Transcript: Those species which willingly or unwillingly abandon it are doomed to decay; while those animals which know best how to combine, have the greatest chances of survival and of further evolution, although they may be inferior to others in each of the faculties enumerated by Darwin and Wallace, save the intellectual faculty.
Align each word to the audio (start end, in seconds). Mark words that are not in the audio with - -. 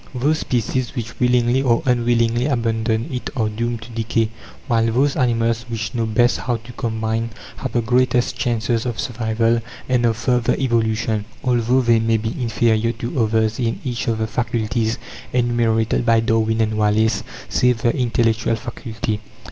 Those 0.15 0.39
species 0.39 0.95
which 0.95 1.19
willingly 1.19 1.61
or 1.61 1.83
unwillingly 1.85 2.47
abandon 2.47 3.13
it 3.13 3.29
are 3.35 3.49
doomed 3.49 3.83
to 3.83 3.91
decay; 3.91 4.29
while 4.67 4.87
those 4.91 5.15
animals 5.15 5.65
which 5.69 5.93
know 5.93 6.07
best 6.07 6.39
how 6.39 6.55
to 6.55 6.71
combine, 6.73 7.29
have 7.57 7.73
the 7.73 7.83
greatest 7.83 8.35
chances 8.35 8.87
of 8.87 8.99
survival 8.99 9.61
and 9.87 10.03
of 10.07 10.17
further 10.17 10.55
evolution, 10.57 11.25
although 11.43 11.81
they 11.81 11.99
may 11.99 12.17
be 12.17 12.35
inferior 12.41 12.93
to 12.93 13.23
others 13.23 13.59
in 13.59 13.79
each 13.83 14.07
of 14.07 14.17
the 14.17 14.25
faculties 14.25 14.97
enumerated 15.33 16.03
by 16.03 16.19
Darwin 16.19 16.61
and 16.61 16.79
Wallace, 16.79 17.21
save 17.47 17.83
the 17.83 17.95
intellectual 17.95 18.55
faculty. 18.55 19.19